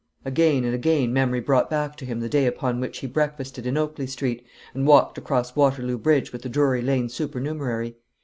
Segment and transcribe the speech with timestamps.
[0.25, 3.77] Again and again memory brought back to him the day upon which he breakfasted in
[3.77, 4.43] Oakley Street,
[4.73, 7.97] and walked across Waterloo Bridge with the Drury Lane supernumerary.